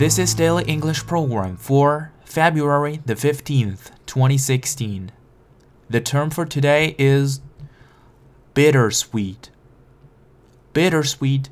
[0.00, 5.12] This is Daily English Program for February the 15th, 2016.
[5.90, 7.42] The term for today is
[8.54, 9.50] bittersweet.
[10.72, 11.50] Bittersweet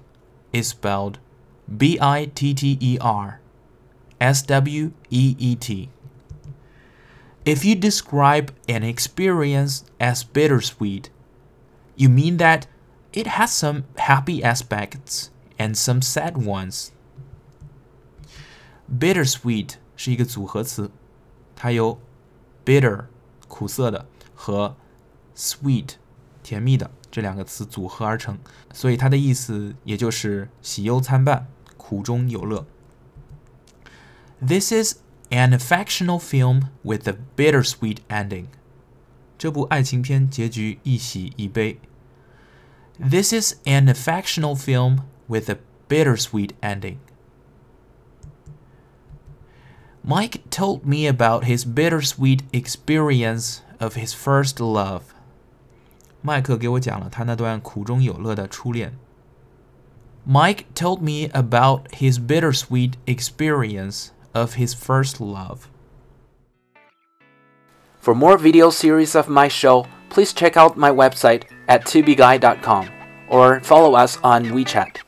[0.54, 1.18] is spelled
[1.76, 3.39] B I T T E R
[4.18, 5.90] S W E E T.
[7.44, 11.11] If you describe an experience as bittersweet,
[11.96, 12.67] you mean that
[13.12, 16.93] it has some happy aspects and some sad ones
[19.00, 20.92] Bittersweet 是一个组合词，
[21.55, 22.00] 它由
[22.65, 23.05] bitter
[23.47, 24.05] 苦涩的
[24.36, 24.75] 和
[25.36, 25.92] sweet
[26.42, 28.37] 甜蜜的这两个词组合而成，
[28.73, 31.47] 所以它的意思也就是喜忧参半，
[31.78, 32.66] 苦中有乐。
[34.45, 34.97] This is
[35.30, 38.47] an affectional film with a bittersweet ending.
[39.38, 41.80] 这部爱情片结局一喜一悲。
[43.00, 46.98] This is an affectional film with a bittersweet ending.
[50.08, 55.03] Mike told me about his bittersweet experience of his first love.
[56.22, 58.98] 麦克给我讲了他那段苦中有乐的初恋。
[60.28, 65.67] Mike told me about his bittersweet experience of his first love.
[68.00, 72.89] For more video series of my show, please check out my website at tubeguy.com
[73.30, 75.06] or follow us on WeChat.